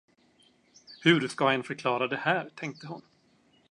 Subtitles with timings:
[1.03, 2.49] Hur ska en förklara det här.
[2.55, 3.01] tänkte hon.